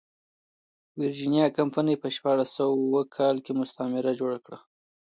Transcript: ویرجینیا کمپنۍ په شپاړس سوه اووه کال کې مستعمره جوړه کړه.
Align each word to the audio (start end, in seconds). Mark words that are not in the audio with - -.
ویرجینیا 0.99 1.45
کمپنۍ 1.57 1.95
په 1.99 2.07
شپاړس 2.15 2.49
سوه 2.57 2.73
اووه 2.81 3.01
کال 3.15 3.35
کې 3.45 3.51
مستعمره 3.59 4.11
جوړه 4.19 4.39
کړه. 4.45 4.57